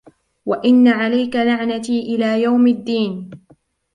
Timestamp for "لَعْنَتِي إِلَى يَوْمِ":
1.35-2.67